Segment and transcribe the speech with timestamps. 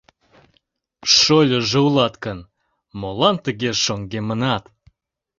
[1.15, 2.39] Шольыжо улат гын,
[2.99, 4.63] молан тыге шоҥгемынат?